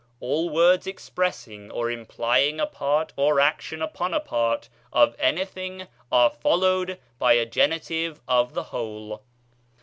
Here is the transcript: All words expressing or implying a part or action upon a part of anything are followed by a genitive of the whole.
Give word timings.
All 0.19 0.49
words 0.49 0.87
expressing 0.87 1.69
or 1.69 1.91
implying 1.91 2.59
a 2.59 2.65
part 2.65 3.13
or 3.15 3.39
action 3.39 3.83
upon 3.83 4.15
a 4.15 4.19
part 4.19 4.67
of 4.91 5.15
anything 5.19 5.87
are 6.11 6.31
followed 6.31 6.97
by 7.19 7.33
a 7.33 7.45
genitive 7.45 8.19
of 8.27 8.55
the 8.55 8.63
whole. 8.73 9.21